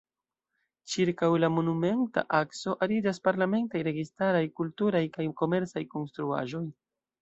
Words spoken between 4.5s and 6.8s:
kulturaj kaj komercaj konstruaĵoj.